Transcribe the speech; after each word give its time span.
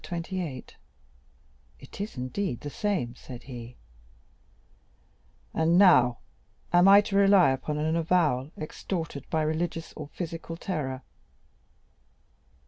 28;' 0.03 0.77
it 1.79 2.01
is 2.01 2.17
indeed 2.17 2.61
the 2.61 2.71
same," 2.71 3.13
said 3.13 3.43
he; 3.43 3.75
"and 5.53 5.77
now, 5.77 6.17
am 6.73 6.87
I 6.87 7.01
to 7.01 7.15
rely 7.15 7.51
upon 7.51 7.77
an 7.77 7.95
avowal 7.95 8.49
extorted 8.57 9.29
by 9.29 9.43
religious 9.43 9.93
or 9.93 10.07
physical 10.07 10.57
terror? 10.57 11.03